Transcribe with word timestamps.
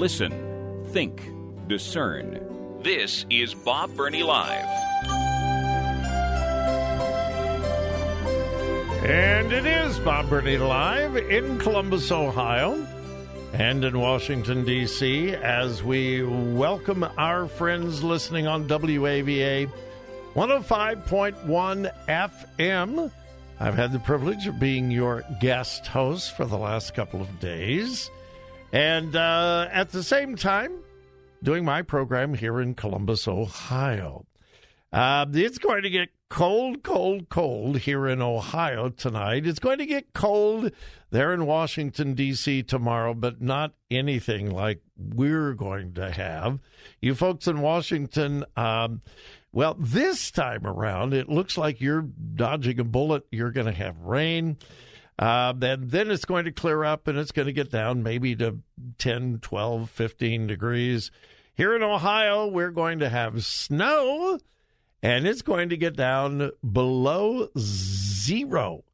Listen, 0.00 0.82
think, 0.92 1.30
discern. 1.68 2.40
This 2.82 3.26
is 3.28 3.52
Bob 3.52 3.94
Burney 3.94 4.22
Live. 4.22 4.64
And 9.04 9.52
it 9.52 9.66
is 9.66 9.98
Bob 9.98 10.30
Burney 10.30 10.56
Live 10.56 11.18
in 11.18 11.58
Columbus, 11.58 12.10
Ohio, 12.10 12.82
and 13.52 13.84
in 13.84 14.00
Washington, 14.00 14.64
D.C., 14.64 15.34
as 15.34 15.82
we 15.82 16.22
welcome 16.22 17.04
our 17.18 17.46
friends 17.46 18.02
listening 18.02 18.46
on 18.46 18.66
WAVA 18.66 19.70
105.1 20.34 21.92
FM. 22.08 23.12
I've 23.60 23.74
had 23.74 23.92
the 23.92 23.98
privilege 23.98 24.46
of 24.46 24.58
being 24.58 24.90
your 24.90 25.24
guest 25.42 25.88
host 25.88 26.34
for 26.34 26.46
the 26.46 26.56
last 26.56 26.94
couple 26.94 27.20
of 27.20 27.38
days. 27.38 28.10
And 28.72 29.16
uh, 29.16 29.68
at 29.72 29.90
the 29.90 30.02
same 30.02 30.36
time, 30.36 30.82
doing 31.42 31.64
my 31.64 31.82
program 31.82 32.34
here 32.34 32.60
in 32.60 32.74
Columbus, 32.74 33.26
Ohio. 33.26 34.26
Uh, 34.92 35.26
it's 35.32 35.58
going 35.58 35.82
to 35.82 35.90
get 35.90 36.08
cold, 36.28 36.82
cold, 36.82 37.28
cold 37.28 37.78
here 37.78 38.06
in 38.06 38.20
Ohio 38.20 38.88
tonight. 38.88 39.46
It's 39.46 39.58
going 39.58 39.78
to 39.78 39.86
get 39.86 40.12
cold 40.12 40.72
there 41.10 41.32
in 41.32 41.46
Washington, 41.46 42.14
D.C. 42.14 42.64
tomorrow, 42.64 43.14
but 43.14 43.40
not 43.40 43.74
anything 43.90 44.50
like 44.50 44.80
we're 44.96 45.54
going 45.54 45.94
to 45.94 46.10
have. 46.10 46.58
You 47.00 47.14
folks 47.14 47.46
in 47.46 47.60
Washington, 47.60 48.44
um, 48.56 49.02
well, 49.52 49.76
this 49.78 50.30
time 50.30 50.66
around, 50.66 51.14
it 51.14 51.28
looks 51.28 51.56
like 51.56 51.80
you're 51.80 52.02
dodging 52.02 52.78
a 52.80 52.84
bullet. 52.84 53.24
You're 53.30 53.52
going 53.52 53.66
to 53.66 53.72
have 53.72 53.98
rain. 53.98 54.56
Uh, 55.20 55.52
then, 55.52 55.88
then 55.88 56.10
it's 56.10 56.24
going 56.24 56.46
to 56.46 56.50
clear 56.50 56.82
up 56.82 57.06
and 57.06 57.18
it's 57.18 57.30
going 57.30 57.44
to 57.44 57.52
get 57.52 57.70
down 57.70 58.02
maybe 58.02 58.34
to 58.34 58.56
10, 58.96 59.40
12, 59.42 59.90
15 59.90 60.46
degrees. 60.46 61.10
Here 61.54 61.76
in 61.76 61.82
Ohio, 61.82 62.46
we're 62.46 62.70
going 62.70 63.00
to 63.00 63.10
have 63.10 63.44
snow 63.44 64.38
and 65.02 65.26
it's 65.26 65.42
going 65.42 65.68
to 65.68 65.76
get 65.76 65.94
down 65.94 66.52
below 66.72 67.48
zero. 67.58 68.84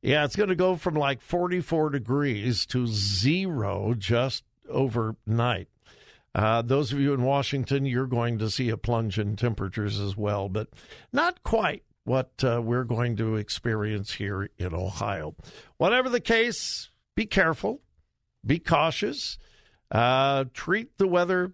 Yeah, 0.00 0.24
it's 0.24 0.36
going 0.36 0.48
to 0.48 0.54
go 0.54 0.76
from 0.76 0.94
like 0.94 1.20
44 1.20 1.90
degrees 1.90 2.64
to 2.66 2.86
zero 2.86 3.94
just 3.94 4.44
overnight. 4.68 5.66
Uh, 6.36 6.62
those 6.62 6.92
of 6.92 7.00
you 7.00 7.12
in 7.14 7.22
Washington, 7.22 7.84
you're 7.84 8.06
going 8.06 8.38
to 8.38 8.48
see 8.48 8.68
a 8.68 8.76
plunge 8.76 9.18
in 9.18 9.34
temperatures 9.34 9.98
as 9.98 10.16
well, 10.16 10.48
but 10.48 10.68
not 11.12 11.42
quite 11.42 11.82
what 12.08 12.42
uh, 12.42 12.60
we're 12.62 12.84
going 12.84 13.16
to 13.16 13.36
experience 13.36 14.14
here 14.14 14.48
in 14.56 14.74
Ohio. 14.74 15.36
Whatever 15.76 16.08
the 16.08 16.20
case, 16.20 16.90
be 17.14 17.26
careful, 17.26 17.82
be 18.44 18.58
cautious, 18.58 19.36
uh, 19.90 20.46
treat 20.54 20.96
the 20.96 21.06
weather 21.06 21.52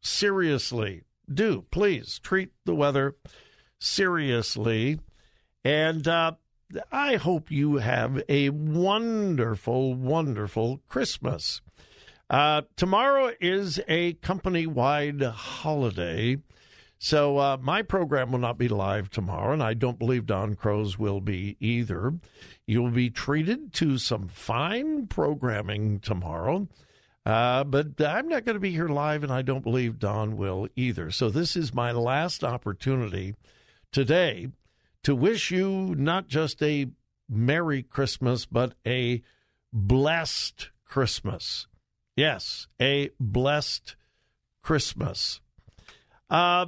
seriously. 0.00 1.02
Do 1.32 1.66
please 1.70 2.20
treat 2.20 2.50
the 2.64 2.76
weather 2.76 3.16
seriously. 3.80 5.00
And 5.64 6.06
uh, 6.06 6.32
I 6.92 7.16
hope 7.16 7.50
you 7.50 7.76
have 7.76 8.22
a 8.28 8.50
wonderful, 8.50 9.94
wonderful 9.94 10.80
Christmas. 10.88 11.60
Uh, 12.30 12.62
tomorrow 12.76 13.32
is 13.40 13.80
a 13.88 14.14
company 14.14 14.66
wide 14.66 15.22
holiday. 15.22 16.38
So 17.04 17.38
uh, 17.38 17.58
my 17.60 17.82
program 17.82 18.30
will 18.30 18.38
not 18.38 18.58
be 18.58 18.68
live 18.68 19.10
tomorrow, 19.10 19.52
and 19.52 19.60
I 19.60 19.74
don't 19.74 19.98
believe 19.98 20.24
Don 20.24 20.54
Crow's 20.54 21.00
will 21.00 21.20
be 21.20 21.56
either. 21.58 22.14
You'll 22.64 22.92
be 22.92 23.10
treated 23.10 23.72
to 23.72 23.98
some 23.98 24.28
fine 24.28 25.08
programming 25.08 25.98
tomorrow, 25.98 26.68
uh, 27.26 27.64
but 27.64 28.00
I'm 28.00 28.28
not 28.28 28.44
going 28.44 28.54
to 28.54 28.60
be 28.60 28.70
here 28.70 28.86
live, 28.86 29.24
and 29.24 29.32
I 29.32 29.42
don't 29.42 29.64
believe 29.64 29.98
Don 29.98 30.36
will 30.36 30.68
either. 30.76 31.10
So 31.10 31.28
this 31.28 31.56
is 31.56 31.74
my 31.74 31.90
last 31.90 32.44
opportunity 32.44 33.34
today 33.90 34.46
to 35.02 35.16
wish 35.16 35.50
you 35.50 35.96
not 35.98 36.28
just 36.28 36.62
a 36.62 36.86
Merry 37.28 37.82
Christmas, 37.82 38.46
but 38.46 38.74
a 38.86 39.24
blessed 39.72 40.70
Christmas. 40.84 41.66
Yes, 42.14 42.68
a 42.80 43.10
blessed 43.18 43.96
Christmas. 44.62 45.40
Uh, 46.30 46.66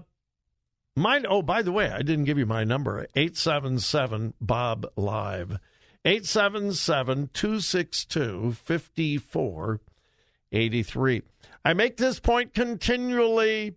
Mine, 0.97 1.27
oh, 1.29 1.43
by 1.43 1.61
the 1.63 1.73
way, 1.73 1.91
I 1.91 2.03
didn't 2.03 2.23
give 2.25 2.39
you 2.39 2.47
my 2.47 2.63
number 2.63 3.09
877 3.17 4.35
Bob 4.41 4.87
Live. 4.95 5.59
877 6.05 7.31
262 7.33 8.53
5483. 8.53 11.23
I 11.65 11.75
make 11.75 11.97
this 11.97 12.21
point 12.21 12.55
continually. 12.55 13.75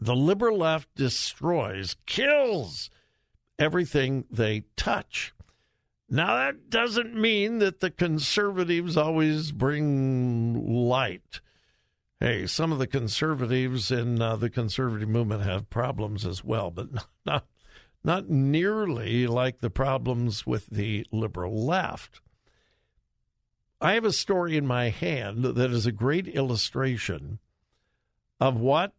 The 0.00 0.14
liberal 0.14 0.58
left 0.58 0.94
destroys, 0.94 1.96
kills 2.06 2.88
everything 3.58 4.24
they 4.30 4.62
touch. 4.76 5.34
Now, 6.08 6.36
that 6.36 6.70
doesn't 6.70 7.16
mean 7.16 7.58
that 7.58 7.80
the 7.80 7.90
conservatives 7.90 8.96
always 8.96 9.50
bring 9.50 10.88
light 10.88 11.40
hey, 12.20 12.46
some 12.46 12.72
of 12.72 12.78
the 12.78 12.86
conservatives 12.86 13.90
in 13.90 14.20
uh, 14.20 14.36
the 14.36 14.50
conservative 14.50 15.08
movement 15.08 15.42
have 15.42 15.70
problems 15.70 16.26
as 16.26 16.42
well, 16.44 16.70
but 16.70 16.88
not 17.26 17.46
not 18.04 18.28
nearly 18.28 19.26
like 19.26 19.60
the 19.60 19.70
problems 19.70 20.46
with 20.46 20.66
the 20.66 21.04
liberal 21.10 21.66
left. 21.66 22.20
I 23.80 23.94
have 23.94 24.04
a 24.04 24.12
story 24.12 24.56
in 24.56 24.66
my 24.66 24.88
hand 24.88 25.44
that 25.44 25.70
is 25.70 25.86
a 25.86 25.92
great 25.92 26.28
illustration 26.28 27.38
of 28.40 28.56
what 28.56 28.92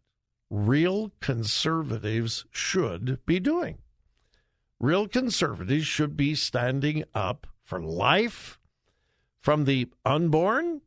real 0.50 1.12
conservatives 1.20 2.44
should 2.50 3.24
be 3.24 3.40
doing. 3.40 3.78
Real 4.78 5.08
conservatives 5.08 5.86
should 5.86 6.16
be 6.16 6.34
standing 6.34 7.04
up 7.14 7.46
for 7.62 7.80
life 7.80 8.58
from 9.40 9.64
the 9.64 9.88
unborn 10.04 10.82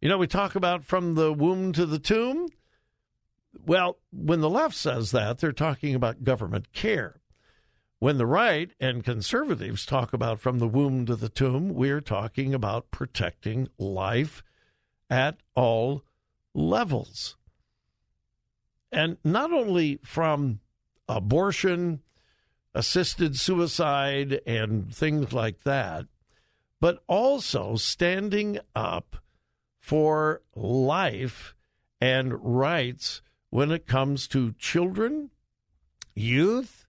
you 0.00 0.08
know, 0.08 0.18
we 0.18 0.26
talk 0.26 0.54
about 0.54 0.84
from 0.84 1.14
the 1.14 1.32
womb 1.32 1.72
to 1.72 1.86
the 1.86 1.98
tomb. 1.98 2.48
Well, 3.66 3.98
when 4.12 4.40
the 4.40 4.50
left 4.50 4.74
says 4.74 5.10
that, 5.10 5.38
they're 5.38 5.52
talking 5.52 5.94
about 5.94 6.24
government 6.24 6.72
care. 6.72 7.20
When 7.98 8.16
the 8.16 8.26
right 8.26 8.70
and 8.78 9.04
conservatives 9.04 9.84
talk 9.84 10.12
about 10.12 10.38
from 10.38 10.60
the 10.60 10.68
womb 10.68 11.04
to 11.06 11.16
the 11.16 11.28
tomb, 11.28 11.74
we're 11.74 12.00
talking 12.00 12.54
about 12.54 12.92
protecting 12.92 13.68
life 13.76 14.44
at 15.10 15.38
all 15.56 16.04
levels. 16.54 17.36
And 18.92 19.16
not 19.24 19.52
only 19.52 19.98
from 20.04 20.60
abortion, 21.08 22.02
assisted 22.72 23.36
suicide, 23.36 24.40
and 24.46 24.94
things 24.94 25.32
like 25.32 25.64
that, 25.64 26.06
but 26.80 27.02
also 27.08 27.74
standing 27.74 28.60
up 28.76 29.16
for 29.80 30.42
life 30.54 31.54
and 32.00 32.34
rights 32.42 33.22
when 33.50 33.70
it 33.70 33.86
comes 33.86 34.28
to 34.28 34.52
children, 34.58 35.30
youth, 36.14 36.86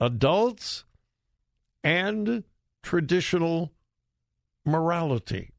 adults, 0.00 0.84
and 1.84 2.44
traditional 2.82 3.72
morality. 4.64 5.52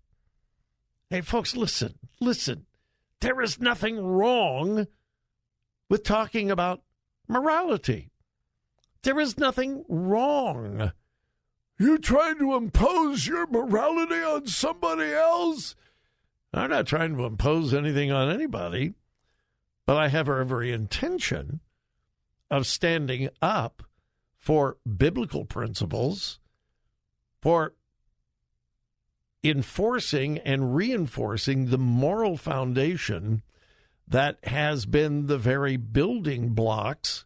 Hey, 1.10 1.22
folks, 1.22 1.56
listen, 1.56 1.96
listen. 2.20 2.66
There 3.22 3.42
is 3.42 3.60
nothing 3.60 4.04
wrong 4.04 4.88
with 5.90 6.04
talking 6.04 6.52
about 6.52 6.81
morality. 7.28 8.12
There 9.04 9.20
is 9.20 9.38
nothing 9.38 9.86
wrong. 9.88 10.92
You 11.80 11.98
trying 11.98 12.40
to 12.40 12.56
impose 12.56 13.28
your 13.28 13.48
morality 13.48 14.22
on 14.22 14.48
somebody 14.48 15.12
else? 15.14 15.75
I'm 16.54 16.70
not 16.70 16.86
trying 16.86 17.18
to 17.18 17.26
impose 17.26 17.74
anything 17.74 18.12
on 18.12 18.30
anybody, 18.30 18.94
but 19.86 19.98
I 19.98 20.10
have 20.10 20.30
every 20.30 20.72
intention 20.72 21.62
of 22.52 22.68
standing 22.68 23.30
up 23.42 23.84
for 24.38 24.78
biblical 24.98 25.46
principles, 25.46 26.40
for 27.42 27.74
enforcing 29.44 30.38
and 30.40 30.76
reinforcing 30.76 31.70
the 31.70 31.78
moral 31.78 32.38
foundation 32.38 33.42
that 34.08 34.38
has 34.46 34.86
been 34.86 35.26
the 35.26 35.38
very 35.38 35.76
building 35.78 36.50
blocks 36.50 37.26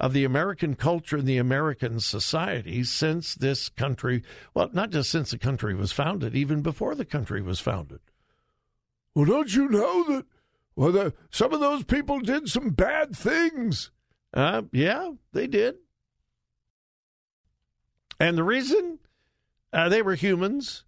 of 0.00 0.12
the 0.12 0.24
American 0.24 0.74
culture 0.74 1.18
and 1.18 1.28
the 1.28 1.38
American 1.38 2.00
society 2.00 2.82
since 2.82 3.34
this 3.34 3.68
country, 3.68 4.22
well, 4.52 4.68
not 4.72 4.90
just 4.90 5.10
since 5.10 5.30
the 5.30 5.38
country 5.38 5.74
was 5.74 5.92
founded, 5.92 6.34
even 6.34 6.60
before 6.60 6.94
the 6.94 7.04
country 7.04 7.40
was 7.40 7.60
founded. 7.60 8.00
Well, 9.14 9.26
don't 9.26 9.54
you 9.54 9.68
know 9.68 10.04
that 10.04 10.26
well, 10.76 10.90
the, 10.90 11.14
some 11.30 11.52
of 11.52 11.60
those 11.60 11.84
people 11.84 12.20
did 12.20 12.48
some 12.48 12.70
bad 12.70 13.14
things? 13.14 13.92
Uh, 14.32 14.62
yeah, 14.72 15.12
they 15.32 15.46
did. 15.46 15.76
And 18.18 18.36
the 18.36 18.42
reason 18.42 18.98
uh, 19.72 19.88
they 19.88 20.02
were 20.02 20.16
humans, 20.16 20.84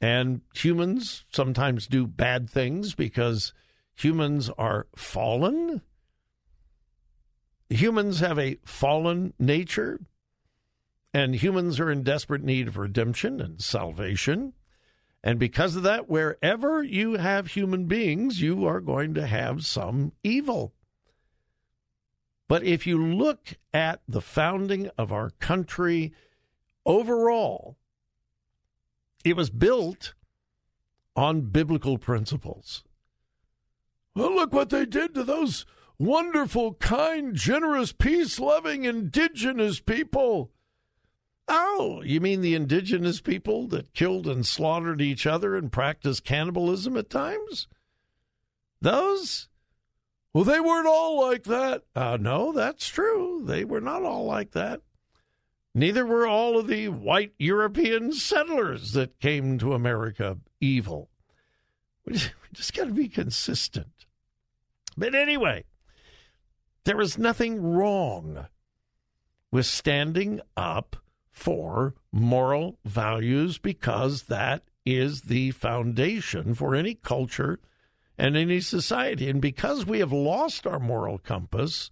and 0.00 0.40
humans 0.54 1.24
sometimes 1.32 1.86
do 1.86 2.06
bad 2.06 2.50
things 2.50 2.94
because 2.94 3.52
humans 3.94 4.50
are 4.58 4.88
fallen 4.96 5.82
humans 7.70 8.18
have 8.20 8.38
a 8.38 8.58
fallen 8.64 9.32
nature, 9.38 10.00
and 11.14 11.36
humans 11.36 11.80
are 11.80 11.90
in 11.90 12.02
desperate 12.02 12.42
need 12.42 12.68
of 12.68 12.76
redemption 12.76 13.40
and 13.40 13.62
salvation. 13.62 14.52
And 15.22 15.38
because 15.38 15.76
of 15.76 15.82
that, 15.82 16.08
wherever 16.08 16.82
you 16.82 17.14
have 17.14 17.48
human 17.48 17.86
beings, 17.86 18.40
you 18.40 18.66
are 18.66 18.80
going 18.80 19.14
to 19.14 19.26
have 19.26 19.66
some 19.66 20.12
evil. 20.24 20.72
But 22.48 22.64
if 22.64 22.86
you 22.86 22.98
look 22.98 23.54
at 23.72 24.00
the 24.08 24.22
founding 24.22 24.90
of 24.96 25.12
our 25.12 25.30
country 25.30 26.12
overall, 26.86 27.76
it 29.24 29.36
was 29.36 29.50
built 29.50 30.14
on 31.14 31.42
biblical 31.42 31.98
principles. 31.98 32.82
Well, 34.14 34.34
look 34.34 34.52
what 34.52 34.70
they 34.70 34.86
did 34.86 35.14
to 35.14 35.22
those 35.22 35.66
wonderful, 35.98 36.74
kind, 36.74 37.34
generous, 37.34 37.92
peace 37.92 38.40
loving 38.40 38.84
indigenous 38.84 39.78
people. 39.80 40.50
Oh, 41.52 42.00
you 42.04 42.20
mean 42.20 42.42
the 42.42 42.54
indigenous 42.54 43.20
people 43.20 43.66
that 43.68 43.92
killed 43.92 44.28
and 44.28 44.46
slaughtered 44.46 45.02
each 45.02 45.26
other 45.26 45.56
and 45.56 45.72
practiced 45.72 46.24
cannibalism 46.24 46.96
at 46.96 47.10
times? 47.10 47.66
Those? 48.80 49.48
Well, 50.32 50.44
they 50.44 50.60
weren't 50.60 50.86
all 50.86 51.20
like 51.20 51.42
that. 51.44 51.82
Uh, 51.96 52.16
no, 52.20 52.52
that's 52.52 52.86
true. 52.86 53.42
They 53.44 53.64
were 53.64 53.80
not 53.80 54.04
all 54.04 54.26
like 54.26 54.52
that. 54.52 54.82
Neither 55.74 56.06
were 56.06 56.24
all 56.24 56.56
of 56.56 56.68
the 56.68 56.86
white 56.86 57.32
European 57.36 58.12
settlers 58.12 58.92
that 58.92 59.18
came 59.18 59.58
to 59.58 59.74
America 59.74 60.38
evil. 60.60 61.10
We 62.06 62.16
just 62.52 62.74
got 62.74 62.86
to 62.86 62.92
be 62.92 63.08
consistent. 63.08 64.06
But 64.96 65.14
anyway, 65.14 65.64
there 66.84 67.00
is 67.00 67.18
nothing 67.18 67.62
wrong 67.62 68.46
with 69.52 69.66
standing 69.66 70.40
up 70.56 70.96
for 71.30 71.94
moral 72.12 72.78
values 72.84 73.58
because 73.58 74.24
that 74.24 74.62
is 74.84 75.22
the 75.22 75.50
foundation 75.52 76.54
for 76.54 76.74
any 76.74 76.94
culture 76.94 77.60
and 78.18 78.36
any 78.36 78.60
society. 78.60 79.28
And 79.28 79.40
because 79.40 79.86
we 79.86 80.00
have 80.00 80.12
lost 80.12 80.66
our 80.66 80.78
moral 80.78 81.18
compass 81.18 81.90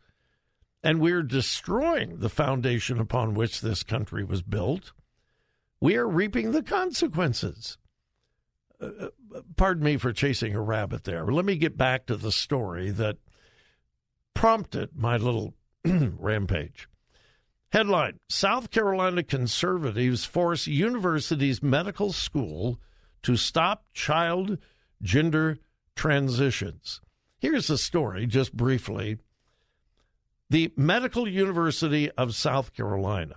and 0.83 1.01
we're 1.01 1.23
destroying 1.23 2.19
the 2.19 2.29
foundation 2.29 2.99
upon 2.99 3.35
which 3.35 3.61
this 3.61 3.83
country 3.83 4.25
was 4.25 4.43
built, 4.43 4.93
we 5.81 5.97
are 5.97 6.09
reaping 6.09 6.53
the 6.53 6.63
consequences. 6.63 7.79
Uh, 8.81 9.09
pardon 9.57 9.85
me 9.85 9.97
for 9.97 10.13
chasing 10.13 10.55
a 10.55 10.63
rabbit 10.63 11.05
there. 11.05 11.27
Let 11.27 11.45
me 11.45 11.57
get 11.57 11.77
back 11.77 12.07
to 12.07 12.17
the 12.17 12.33
story 12.33 12.91
that 12.91 13.17
prompted 14.35 14.91
my 14.95 15.17
little 15.17 15.55
rampage. 15.85 16.89
Headline 17.71 18.19
South 18.31 18.71
Carolina 18.71 19.23
conservatives 19.23 20.25
force 20.25 20.67
university's 20.67 21.63
medical 21.63 22.13
school 22.13 22.81
to 23.23 23.37
stop 23.37 23.85
child 23.93 24.57
gender 25.03 25.59
transitions. 25.95 27.03
Here's 27.39 27.67
the 27.67 27.77
story, 27.77 28.27
just 28.27 28.57
briefly. 28.57 29.19
The 30.49 30.73
Medical 30.77 31.29
University 31.29 32.11
of 32.13 32.35
South 32.35 32.73
Carolina, 32.73 33.37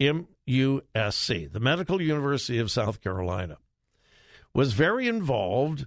MUSC, 0.00 1.52
the 1.52 1.60
Medical 1.60 2.02
University 2.02 2.58
of 2.58 2.70
South 2.70 3.00
Carolina, 3.00 3.58
was 4.52 4.72
very 4.72 5.06
involved 5.06 5.86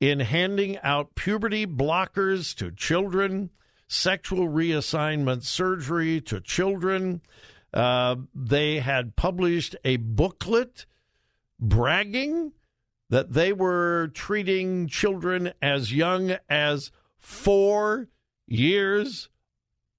in 0.00 0.20
handing 0.20 0.78
out 0.80 1.14
puberty 1.14 1.66
blockers 1.66 2.54
to 2.56 2.70
children 2.70 3.48
sexual 3.88 4.48
reassignment 4.48 5.42
surgery 5.42 6.20
to 6.22 6.40
children. 6.40 7.20
Uh, 7.72 8.16
they 8.34 8.80
had 8.80 9.16
published 9.16 9.76
a 9.84 9.96
booklet 9.96 10.86
bragging 11.58 12.52
that 13.10 13.32
they 13.32 13.52
were 13.52 14.10
treating 14.14 14.88
children 14.88 15.52
as 15.62 15.92
young 15.92 16.36
as 16.48 16.90
four 17.18 18.08
years 18.46 19.28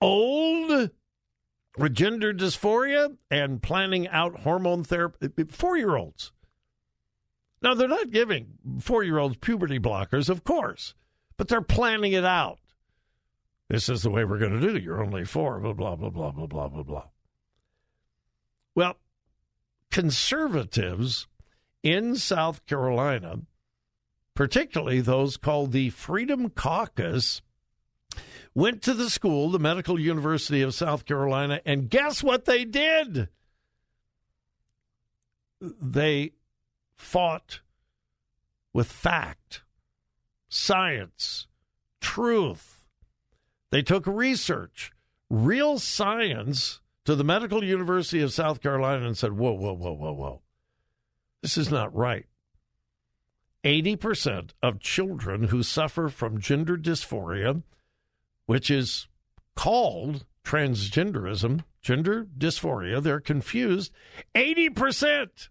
old 0.01 0.91
with 1.77 1.93
gender 1.93 2.33
dysphoria 2.33 3.15
and 3.29 3.61
planning 3.61 4.07
out 4.07 4.41
hormone 4.41 4.83
therapy. 4.83 5.29
Four 5.49 5.77
year 5.77 5.95
olds. 5.95 6.31
Now, 7.61 7.73
they're 7.73 7.87
not 7.87 8.11
giving 8.11 8.47
four 8.79 9.03
year 9.03 9.17
olds 9.17 9.37
puberty 9.37 9.79
blockers, 9.79 10.29
of 10.29 10.43
course, 10.43 10.93
but 11.37 11.47
they're 11.47 11.61
planning 11.61 12.13
it 12.13 12.25
out. 12.25 12.59
This 13.69 13.89
is 13.89 14.01
the 14.01 14.09
way 14.09 14.23
we're 14.23 14.37
going 14.37 14.59
to 14.59 14.73
do. 14.73 14.77
You're 14.77 15.03
only 15.03 15.25
four, 15.25 15.59
blah, 15.59 15.73
blah, 15.73 15.95
blah, 15.95 16.09
blah, 16.09 16.31
blah, 16.31 16.47
blah, 16.47 16.67
blah, 16.69 16.83
blah. 16.83 17.05
Well, 18.75 18.97
conservatives 19.91 21.27
in 21.83 22.15
South 22.15 22.65
Carolina, 22.65 23.41
particularly 24.33 25.01
those 25.01 25.35
called 25.35 25.73
the 25.73 25.89
Freedom 25.89 26.49
Caucus, 26.49 27.41
went 28.55 28.81
to 28.83 28.93
the 28.93 29.09
school, 29.09 29.49
the 29.49 29.59
Medical 29.59 29.99
University 29.99 30.61
of 30.61 30.73
South 30.73 31.05
Carolina, 31.05 31.59
and 31.65 31.89
guess 31.89 32.23
what 32.23 32.45
they 32.45 32.63
did? 32.63 33.27
They 35.59 36.31
fought 36.95 37.61
with 38.73 38.87
fact, 38.87 39.63
science, 40.47 41.47
truth 41.99 42.76
they 43.71 43.81
took 43.81 44.07
research, 44.07 44.91
real 45.29 45.79
science, 45.79 46.81
to 47.07 47.15
the 47.15 47.23
Medical 47.23 47.63
University 47.63 48.21
of 48.21 48.33
South 48.33 48.61
Carolina 48.61 49.05
and 49.05 49.17
said, 49.17 49.31
whoa, 49.31 49.53
whoa, 49.53 49.71
whoa, 49.71 49.93
whoa, 49.93 50.11
whoa. 50.11 50.41
This 51.41 51.57
is 51.57 51.71
not 51.71 51.95
right. 51.95 52.25
80% 53.63 54.49
of 54.61 54.81
children 54.81 55.43
who 55.43 55.63
suffer 55.63 56.09
from 56.09 56.41
gender 56.41 56.75
dysphoria, 56.75 57.63
which 58.45 58.69
is 58.69 59.07
called 59.55 60.25
transgenderism, 60.43 61.63
gender 61.81 62.27
dysphoria, 62.37 63.01
they're 63.01 63.21
confused. 63.21 63.93
80%. 64.35 65.47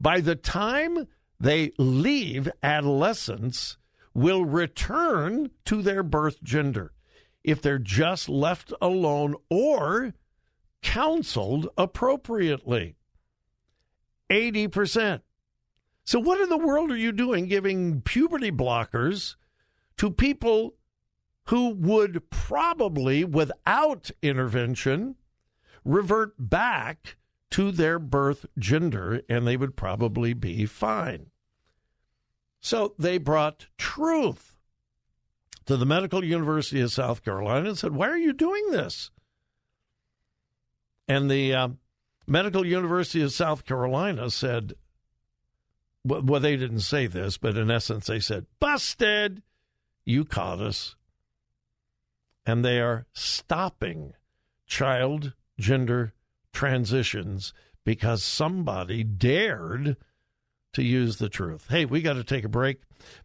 By 0.00 0.22
the 0.22 0.34
time 0.34 1.08
they 1.38 1.72
leave 1.76 2.50
adolescence, 2.62 3.76
will 4.14 4.46
return 4.46 5.50
to 5.66 5.82
their 5.82 6.02
birth 6.02 6.42
gender 6.42 6.93
if 7.44 7.60
they're 7.60 7.78
just 7.78 8.28
left 8.28 8.72
alone 8.80 9.36
or 9.50 10.14
counseled 10.82 11.68
appropriately. 11.76 12.96
80%. 14.30 15.20
So, 16.04 16.18
what 16.18 16.40
in 16.40 16.48
the 16.48 16.58
world 16.58 16.90
are 16.90 16.96
you 16.96 17.12
doing 17.12 17.46
giving 17.46 18.00
puberty 18.00 18.50
blockers 18.50 19.36
to 19.96 20.10
people 20.10 20.74
who 21.48 21.70
would 21.70 22.30
probably, 22.30 23.24
without 23.24 24.10
intervention, 24.22 25.16
revert 25.84 26.34
back 26.38 27.16
to 27.50 27.70
their 27.70 27.98
birth 27.98 28.46
gender 28.58 29.22
and 29.28 29.46
they 29.46 29.56
would 29.56 29.76
probably 29.76 30.34
be 30.34 30.66
fine? 30.66 31.26
So, 32.60 32.94
they 32.98 33.18
brought 33.18 33.66
truth 33.78 34.53
to 35.66 35.76
the 35.76 35.86
Medical 35.86 36.24
University 36.24 36.80
of 36.80 36.92
South 36.92 37.24
Carolina 37.24 37.70
and 37.70 37.78
said, 37.78 37.94
Why 37.94 38.08
are 38.08 38.18
you 38.18 38.32
doing 38.32 38.70
this? 38.70 39.10
And 41.08 41.30
the 41.30 41.54
uh, 41.54 41.68
Medical 42.26 42.64
University 42.66 43.22
of 43.22 43.32
South 43.32 43.64
Carolina 43.64 44.30
said, 44.30 44.74
well, 46.06 46.40
they 46.40 46.56
didn't 46.56 46.80
say 46.80 47.06
this, 47.06 47.38
but 47.38 47.56
in 47.56 47.70
essence, 47.70 48.06
they 48.06 48.20
said, 48.20 48.46
Busted! 48.60 49.42
You 50.04 50.24
caught 50.26 50.60
us. 50.60 50.96
and 52.46 52.64
they 52.64 52.78
are 52.80 53.06
stopping 53.12 54.12
child 54.66 55.32
gender 55.58 56.12
transitions 56.52 57.52
because 57.84 58.22
somebody 58.22 59.02
dared 59.02 59.96
to 60.74 60.82
use 60.82 61.16
the 61.16 61.28
truth. 61.28 61.66
Hey, 61.68 61.84
we 61.84 62.02
got 62.02 62.14
to 62.14 62.24
take 62.24 62.44
a 62.44 62.48
break. 62.48 62.80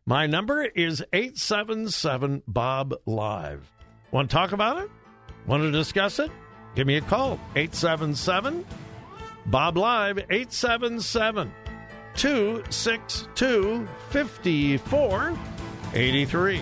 My 0.05 0.27
number 0.27 0.63
is 0.63 1.03
877 1.13 2.43
Bob 2.47 2.95
Live. 3.05 3.71
Want 4.11 4.29
to 4.29 4.35
talk 4.35 4.51
about 4.51 4.81
it? 4.81 4.89
Want 5.45 5.63
to 5.63 5.71
discuss 5.71 6.19
it? 6.19 6.31
Give 6.75 6.85
me 6.87 6.97
a 6.97 7.01
call. 7.01 7.39
877 7.55 8.65
Bob 9.45 9.77
Live, 9.77 10.17
877 10.17 11.51
262 12.15 13.87
5483. 14.09 16.61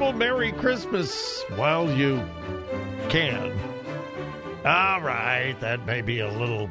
People 0.00 0.14
Merry 0.14 0.50
Christmas 0.52 1.44
while 1.56 1.90
you 1.94 2.26
can. 3.10 3.52
All 4.64 5.02
right, 5.02 5.54
that 5.60 5.84
may 5.84 6.00
be 6.00 6.20
a 6.20 6.32
little 6.38 6.70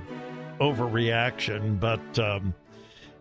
overreaction, 0.59 1.79
but 1.79 2.17
um, 2.17 2.55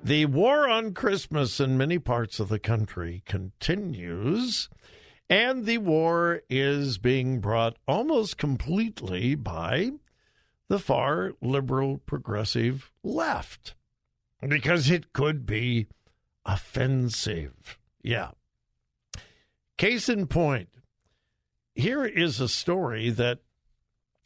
the 0.02 0.24
war 0.24 0.66
on 0.66 0.94
Christmas 0.94 1.60
in 1.60 1.76
many 1.76 1.98
parts 1.98 2.40
of 2.40 2.48
the 2.48 2.58
country 2.58 3.22
continues, 3.26 4.70
and 5.28 5.66
the 5.66 5.76
war 5.76 6.40
is 6.48 6.96
being 6.96 7.38
brought 7.38 7.76
almost 7.86 8.38
completely 8.38 9.34
by 9.34 9.90
the 10.68 10.78
far 10.78 11.32
liberal 11.42 11.98
progressive 11.98 12.90
left 13.02 13.74
because 14.40 14.90
it 14.90 15.12
could 15.12 15.44
be 15.44 15.86
offensive. 16.46 17.78
Yeah. 18.02 18.30
Case 19.78 20.08
in 20.08 20.26
point, 20.26 20.68
here 21.72 22.04
is 22.04 22.40
a 22.40 22.48
story 22.48 23.10
that 23.10 23.38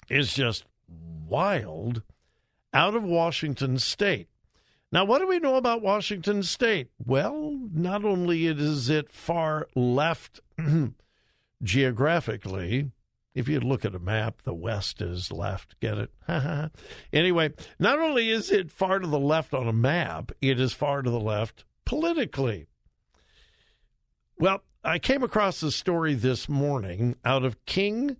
is 0.09 0.33
just 0.33 0.65
wild 0.89 2.03
out 2.73 2.97
of 2.97 3.05
Washington 3.05 3.79
State. 3.79 4.29
Now, 4.91 5.05
what 5.05 5.19
do 5.19 5.29
we 5.29 5.39
know 5.39 5.57
about 5.57 5.83
Washington 5.83 6.43
State? 6.43 6.89
Well, 6.99 7.59
not 7.71 8.03
only 8.03 8.47
is 8.47 8.89
it 8.89 9.13
far 9.13 9.69
left 9.75 10.41
geographically, 11.63 12.91
if 13.35 13.47
you 13.47 13.61
look 13.61 13.85
at 13.85 13.95
a 13.95 13.99
map, 13.99 14.41
the 14.45 14.55
west 14.55 15.03
is 15.03 15.31
left. 15.31 15.79
Get 15.81 15.99
it? 15.99 16.11
anyway, 17.13 17.53
not 17.79 17.99
only 17.99 18.31
is 18.31 18.51
it 18.51 18.71
far 18.71 18.99
to 18.99 19.07
the 19.07 19.19
left 19.19 19.53
on 19.53 19.69
a 19.69 19.73
map, 19.73 20.33
it 20.41 20.59
is 20.59 20.73
far 20.73 21.03
to 21.03 21.11
the 21.11 21.21
left 21.21 21.65
politically. 21.85 22.69
Well, 24.39 24.63
I 24.85 24.99
came 24.99 25.23
across 25.23 25.63
a 25.63 25.71
story 25.71 26.15
this 26.15 26.49
morning 26.49 27.15
out 27.25 27.45
of 27.45 27.65
King 27.67 28.17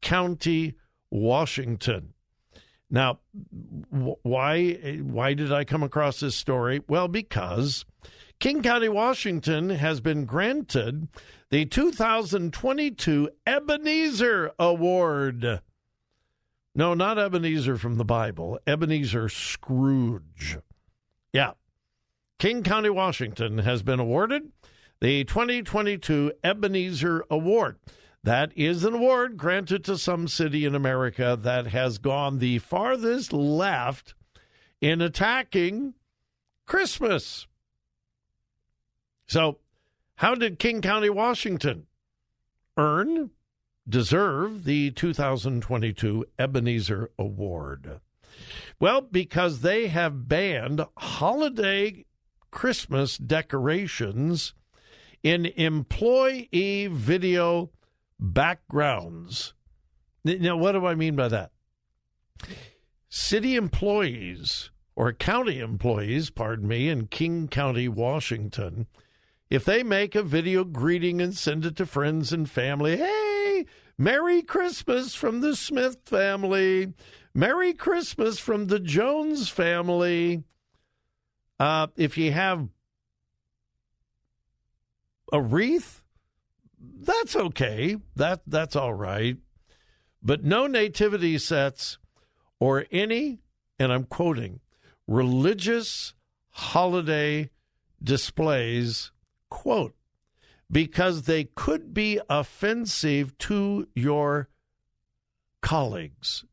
County, 0.00 0.74
Washington. 1.10 2.14
Now, 2.88 3.18
why 3.90 4.74
why 5.02 5.34
did 5.34 5.52
I 5.52 5.64
come 5.64 5.82
across 5.82 6.20
this 6.20 6.36
story? 6.36 6.82
Well, 6.86 7.08
because 7.08 7.84
King 8.38 8.62
County, 8.62 8.88
Washington 8.88 9.70
has 9.70 10.00
been 10.00 10.24
granted 10.24 11.08
the 11.50 11.66
2022 11.66 13.30
Ebenezer 13.44 14.52
Award. 14.58 15.60
No, 16.76 16.94
not 16.94 17.18
Ebenezer 17.18 17.76
from 17.76 17.96
the 17.96 18.04
Bible, 18.04 18.60
Ebenezer 18.68 19.28
Scrooge. 19.28 20.58
Yeah. 21.32 21.52
King 22.38 22.62
County, 22.62 22.90
Washington 22.90 23.58
has 23.58 23.82
been 23.82 23.98
awarded 23.98 24.52
the 25.04 25.22
2022 25.22 26.32
Ebenezer 26.42 27.26
Award. 27.28 27.78
That 28.22 28.52
is 28.56 28.84
an 28.84 28.94
award 28.94 29.36
granted 29.36 29.84
to 29.84 29.98
some 29.98 30.26
city 30.28 30.64
in 30.64 30.74
America 30.74 31.38
that 31.42 31.66
has 31.66 31.98
gone 31.98 32.38
the 32.38 32.58
farthest 32.58 33.30
left 33.30 34.14
in 34.80 35.02
attacking 35.02 35.92
Christmas. 36.64 37.46
So, 39.28 39.58
how 40.14 40.34
did 40.34 40.58
King 40.58 40.80
County, 40.80 41.10
Washington 41.10 41.86
earn, 42.78 43.28
deserve 43.86 44.64
the 44.64 44.90
2022 44.90 46.24
Ebenezer 46.38 47.10
Award? 47.18 48.00
Well, 48.80 49.02
because 49.02 49.60
they 49.60 49.88
have 49.88 50.30
banned 50.30 50.80
holiday 50.96 52.06
Christmas 52.50 53.18
decorations 53.18 54.54
in 55.24 55.46
employee 55.46 56.86
video 56.86 57.70
backgrounds. 58.20 59.54
Now, 60.22 60.56
what 60.56 60.72
do 60.72 60.86
I 60.86 60.94
mean 60.94 61.16
by 61.16 61.28
that? 61.28 61.50
City 63.08 63.56
employees 63.56 64.70
or 64.94 65.12
county 65.12 65.58
employees, 65.58 66.30
pardon 66.30 66.68
me, 66.68 66.88
in 66.88 67.08
King 67.08 67.48
County, 67.48 67.88
Washington, 67.88 68.86
if 69.50 69.64
they 69.64 69.82
make 69.82 70.14
a 70.14 70.22
video 70.22 70.62
greeting 70.62 71.20
and 71.20 71.34
send 71.34 71.64
it 71.64 71.76
to 71.76 71.86
friends 71.86 72.32
and 72.32 72.48
family, 72.48 72.96
hey, 72.96 73.66
Merry 73.96 74.42
Christmas 74.42 75.14
from 75.14 75.40
the 75.40 75.56
Smith 75.56 75.98
family, 76.04 76.92
Merry 77.34 77.72
Christmas 77.72 78.38
from 78.38 78.66
the 78.66 78.80
Jones 78.80 79.48
family. 79.48 80.44
Uh, 81.58 81.86
if 81.96 82.18
you 82.18 82.32
have 82.32 82.68
a 85.32 85.40
wreath, 85.40 86.02
that's 86.78 87.34
okay. 87.34 87.96
That 88.16 88.42
that's 88.46 88.76
all 88.76 88.94
right. 88.94 89.36
But 90.22 90.44
no 90.44 90.66
nativity 90.66 91.38
sets 91.38 91.98
or 92.58 92.86
any, 92.90 93.40
and 93.78 93.92
I'm 93.92 94.04
quoting, 94.04 94.60
religious 95.06 96.14
holiday 96.50 97.50
displays, 98.02 99.12
quote, 99.50 99.94
because 100.70 101.22
they 101.22 101.44
could 101.44 101.92
be 101.92 102.20
offensive 102.28 103.36
to 103.38 103.88
your 103.94 104.48
colleagues. 105.60 106.44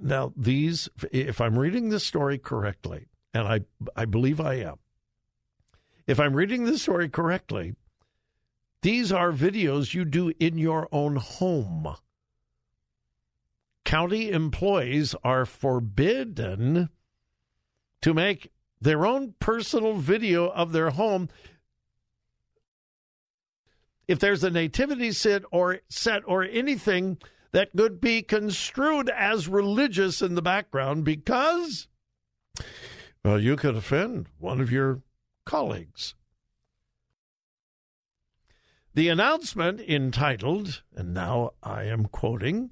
Now, 0.00 0.32
these, 0.36 0.90
if 1.10 1.40
I'm 1.40 1.58
reading 1.58 1.88
this 1.88 2.06
story 2.06 2.36
correctly, 2.36 3.06
and 3.32 3.48
I, 3.48 3.60
I 3.96 4.04
believe 4.04 4.40
I 4.40 4.54
am, 4.54 4.76
if 6.06 6.18
I'm 6.18 6.34
reading 6.34 6.64
the 6.64 6.78
story 6.78 7.08
correctly, 7.08 7.74
these 8.82 9.12
are 9.12 9.32
videos 9.32 9.94
you 9.94 10.04
do 10.04 10.32
in 10.38 10.58
your 10.58 10.88
own 10.90 11.16
home. 11.16 11.94
County 13.84 14.30
employees 14.30 15.14
are 15.22 15.44
forbidden 15.44 16.88
to 18.02 18.14
make 18.14 18.50
their 18.80 19.04
own 19.04 19.34
personal 19.40 19.94
video 19.94 20.48
of 20.48 20.72
their 20.72 20.90
home. 20.90 21.28
If 24.08 24.18
there's 24.18 24.42
a 24.42 24.50
nativity 24.50 25.12
set 25.12 25.42
or 25.50 25.80
set 25.88 26.22
or 26.26 26.42
anything 26.42 27.18
that 27.52 27.70
could 27.76 28.00
be 28.00 28.22
construed 28.22 29.10
as 29.10 29.48
religious 29.48 30.22
in 30.22 30.34
the 30.34 30.42
background 30.42 31.04
because 31.04 31.88
well 33.24 33.40
you 33.40 33.56
could 33.56 33.76
offend 33.76 34.26
one 34.38 34.60
of 34.60 34.70
your 34.70 35.00
colleagues. 35.50 36.14
The 38.94 39.08
announcement 39.08 39.80
entitled, 39.80 40.82
and 40.94 41.12
now 41.12 41.54
I 41.60 41.82
am 41.86 42.04
quoting, 42.06 42.70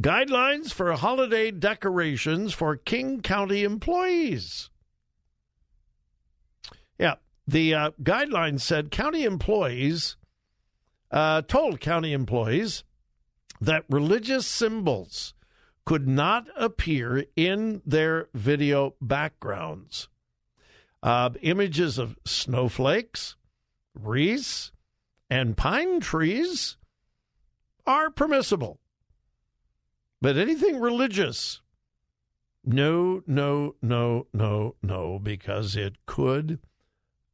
Guidelines 0.00 0.72
for 0.72 0.92
Holiday 0.92 1.50
Decorations 1.50 2.52
for 2.52 2.76
King 2.76 3.20
County 3.20 3.64
Employees. 3.64 4.70
Yeah, 7.00 7.16
the 7.48 7.74
uh, 7.74 7.90
guidelines 8.00 8.60
said 8.60 8.92
county 8.92 9.24
employees 9.24 10.16
uh, 11.10 11.42
told 11.42 11.80
county 11.80 12.12
employees 12.12 12.84
that 13.60 13.86
religious 13.90 14.46
symbols 14.46 15.34
could 15.84 16.06
not 16.06 16.46
appear 16.56 17.24
in 17.34 17.82
their 17.84 18.28
video 18.34 18.94
backgrounds. 19.00 20.08
Uh, 21.06 21.30
images 21.42 21.98
of 21.98 22.18
snowflakes, 22.24 23.36
wreaths, 23.94 24.72
and 25.30 25.56
pine 25.56 26.00
trees 26.00 26.78
are 27.86 28.10
permissible. 28.10 28.80
But 30.20 30.36
anything 30.36 30.80
religious, 30.80 31.62
no, 32.64 33.22
no, 33.24 33.76
no, 33.80 34.26
no, 34.32 34.74
no, 34.82 35.20
because 35.20 35.76
it 35.76 35.94
could 36.06 36.58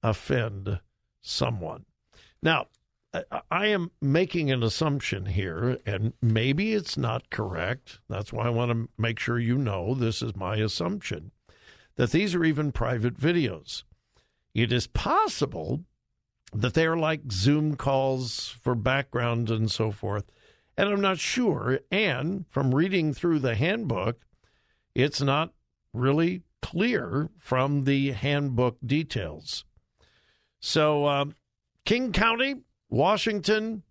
offend 0.03 0.81
someone. 1.23 1.87
Now, 2.43 2.67
I 3.51 3.69
am 3.69 3.91
making 4.03 4.51
an 4.51 4.63
assumption 4.63 5.25
here, 5.25 5.79
and 5.87 6.13
maybe 6.21 6.75
it's 6.75 6.99
not 6.99 7.31
correct. 7.31 8.01
That's 8.07 8.35
why 8.35 8.49
I 8.49 8.51
want 8.51 8.71
to 8.71 8.91
make 8.99 9.19
sure 9.19 9.39
you 9.39 9.57
know 9.57 9.95
this 9.95 10.21
is 10.21 10.37
my 10.37 10.57
assumption 10.57 11.31
that 11.97 12.11
these 12.11 12.35
are 12.35 12.45
even 12.45 12.73
private 12.73 13.19
videos. 13.19 13.85
It 14.55 14.73
is 14.73 14.87
possible 14.87 15.85
that 16.53 16.75
they 16.75 16.87
are 16.87 16.97
like 16.97 17.33
Zoom 17.33 17.77
calls 17.77 18.49
for 18.63 18.75
background 18.75 19.51
and 19.51 19.71
so 19.71 19.91
forth. 19.91 20.25
And 20.77 20.89
I'm 20.89 21.01
not 21.01 21.19
sure. 21.19 21.81
And 21.91 22.47
from 22.51 22.75
reading 22.75 23.13
through 23.13 23.41
the 23.41 23.55
handbook, 23.55 24.21
it's 24.95 25.21
not 25.21 25.53
really 25.93 26.43
clear 26.61 27.31
from 27.39 27.85
the 27.85 28.13
handbook 28.13 28.79
details. 28.85 29.65
So, 30.61 31.07
uh, 31.07 31.25
King 31.85 32.13
County, 32.13 32.57
Washington, 32.89 33.83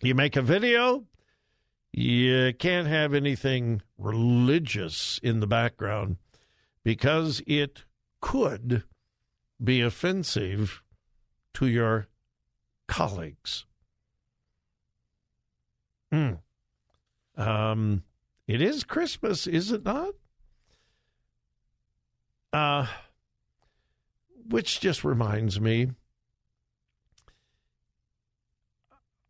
you 0.00 0.14
make 0.14 0.36
a 0.36 0.42
video, 0.42 1.04
you 1.92 2.54
can't 2.58 2.86
have 2.86 3.12
anything 3.12 3.82
religious 3.98 5.18
in 5.22 5.40
the 5.40 5.46
background 5.46 6.16
because 6.90 7.40
it 7.46 7.84
could 8.20 8.82
be 9.62 9.80
offensive 9.80 10.82
to 11.54 11.68
your 11.68 12.08
colleagues. 12.88 13.64
Mm. 16.12 16.40
Um, 17.36 18.02
it 18.48 18.60
is 18.60 18.82
Christmas, 18.82 19.46
is 19.46 19.70
it 19.70 19.84
not? 19.84 20.14
Uh, 22.52 22.88
which 24.48 24.80
just 24.80 25.04
reminds 25.04 25.60
me, 25.60 25.90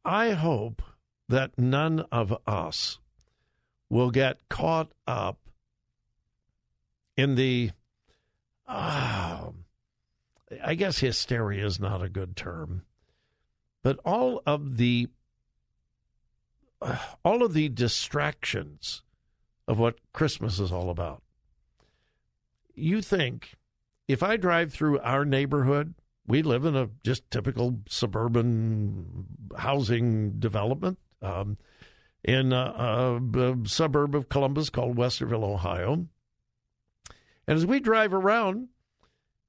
I 0.03 0.31
hope 0.31 0.81
that 1.29 1.59
none 1.59 2.07
of 2.11 2.35
us 2.47 3.01
will 3.91 4.11
get 4.11 4.49
caught 4.49 4.93
up 5.07 5.50
in 7.21 7.35
the, 7.35 7.71
uh, 8.67 9.51
I 10.65 10.75
guess 10.75 10.99
hysteria 10.99 11.67
is 11.67 11.79
not 11.79 12.03
a 12.03 12.09
good 12.09 12.35
term, 12.35 12.83
but 13.83 13.99
all 14.07 14.43
of 14.47 14.79
the 14.79 15.09
uh, 16.81 16.97
all 17.23 17.43
of 17.43 17.53
the 17.53 17.69
distractions 17.69 19.03
of 19.69 19.79
what 19.79 19.99
Christmas 20.15 20.59
is 20.59 20.73
all 20.73 20.89
about. 20.89 21.23
You 22.75 23.03
think 23.03 23.57
if 24.09 24.23
I 24.23 24.39
drive 24.39 24.73
through 24.73 24.99
our 25.01 25.27
neighborhood, 25.27 25.93
we 26.27 26.41
live 26.41 26.65
in 26.65 26.75
a 26.75 26.89
just 27.05 27.31
typical 27.31 27.81
suburban 27.87 29.27
housing 29.59 30.39
development 30.39 30.99
um, 31.21 31.59
in 32.25 32.55
a, 32.55 33.21
a, 33.37 33.41
a 33.53 33.69
suburb 33.69 34.15
of 34.15 34.31
Columbus 34.31 34.71
called 34.71 34.97
Westerville, 34.97 35.45
Ohio. 35.45 36.07
And 37.51 37.57
as 37.57 37.67
we 37.67 37.81
drive 37.81 38.15
around, 38.15 38.69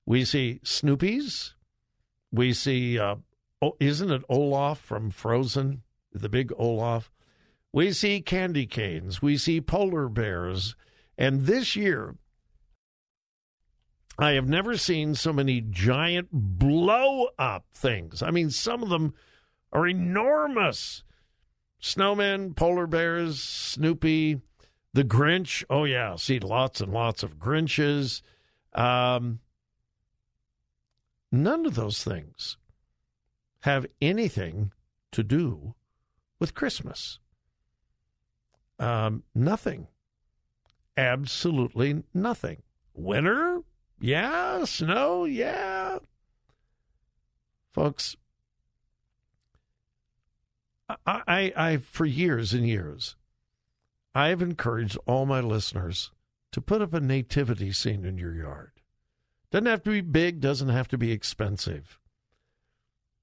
we 0.08 0.25
see 0.25 0.60
Snoopy's. 0.63 1.53
We 2.31 2.51
see, 2.51 2.98
uh, 2.98 3.17
oh, 3.62 3.75
isn't 3.79 4.10
it 4.10 4.24
Olaf 4.27 4.79
from 4.79 5.12
Frozen? 5.12 5.84
The 6.12 6.27
big 6.27 6.51
Olaf. 6.58 7.12
We 7.72 7.91
see 7.91 8.20
candy 8.20 8.65
canes. 8.65 9.22
We 9.22 9.38
see 9.38 9.62
polar 9.62 10.10
bears. 10.10 10.75
And 11.15 11.41
this 11.41 11.75
year, 11.75 12.15
I 14.18 14.31
have 14.31 14.50
never 14.50 14.77
seen 14.77 15.14
so 15.14 15.31
many 15.31 15.61
giant 15.61 16.29
blow 16.31 17.27
up 17.37 17.66
things. 17.72 18.24
I 18.24 18.31
mean, 18.31 18.50
some 18.50 18.81
of 18.81 18.90
them 18.90 19.14
are 19.72 19.87
enormous. 19.87 21.03
Snowmen, 21.79 22.55
polar 22.55 22.87
bears, 22.87 23.44
Snoopy, 23.44 24.42
the 24.94 25.04
Grinch. 25.04 25.64
Oh, 25.70 25.86
yeah, 25.86 26.16
see 26.16 26.40
lots 26.40 26.82
and 26.82 26.92
lots 26.92 27.24
of 27.24 27.38
Grinches. 27.38 28.22
Um, 28.74 29.40
None 31.32 31.66
of 31.66 31.75
those 31.75 32.04
things 32.04 32.58
have 33.62 33.86
anything 34.01 34.74
to 35.14 35.24
do 35.24 35.75
with 36.40 36.54
Christmas. 36.54 37.20
Um, 38.80 39.24
nothing. 39.34 39.88
Absolutely 40.98 42.04
nothing. 42.14 42.64
Winter? 42.94 43.62
Yeah. 44.00 44.66
Snow? 44.66 45.24
Yeah. 45.24 46.00
Folks, 47.72 48.18
I, 50.90 50.96
I, 51.06 51.54
I, 51.56 51.77
for 51.77 52.06
years 52.06 52.54
and 52.54 52.68
years, 52.68 53.16
I 54.14 54.28
have 54.28 54.42
encouraged 54.42 54.98
all 55.06 55.26
my 55.26 55.40
listeners 55.40 56.12
to 56.52 56.62
put 56.62 56.82
up 56.82 56.94
a 56.94 57.00
nativity 57.00 57.72
scene 57.72 58.04
in 58.04 58.18
your 58.18 58.34
yard. 58.34 58.72
Doesn't 59.52 59.68
have 59.68 59.84
to 59.84 59.92
be 59.92 60.02
big, 60.02 60.42
doesn't 60.42 60.70
have 60.70 60.88
to 60.90 60.98
be 60.98 61.12
expensive. 61.12 61.98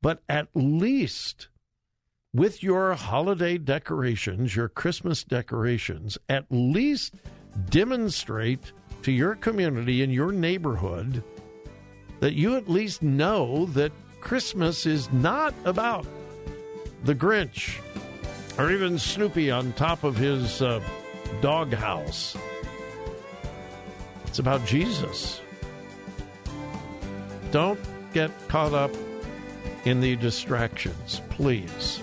But 0.01 0.23
at 0.29 0.49
least 0.55 1.49
with 2.33 2.63
your 2.63 2.95
holiday 2.95 3.59
decorations, 3.59 4.55
your 4.55 4.69
Christmas 4.69 5.25
decorations, 5.25 6.17
at 6.29 6.47
least 6.51 7.15
demonstrate 7.71 8.73
to 9.03 9.13
your 9.13 9.35
community 9.35 10.03
and 10.03 10.13
your 10.13 10.33
neighborhood 10.33 11.23
that 12.21 12.35
you 12.35 12.57
at 12.57 12.69
least 12.69 13.03
know 13.03 13.67
that 13.67 13.93
Christmas 14.21 14.87
is 14.87 15.11
not 15.13 15.55
about 15.65 16.07
the 17.05 17.15
Grinch 17.15 17.79
or 18.59 18.73
even 18.73 18.99
Snoopy 18.99 19.51
on 19.51 19.73
top 19.75 20.03
of 20.05 20.17
his 20.17 20.61
uh, 20.61 20.81
doghouse. 21.41 22.37
It's 24.27 24.41
about 24.41 24.67
Jesus. 24.67 25.41
Don't 27.51 27.81
get 28.13 28.31
caught 28.49 28.75
up 28.75 28.91
in 29.85 30.01
the 30.01 30.17
distractions, 30.17 31.23
please. 31.31 32.03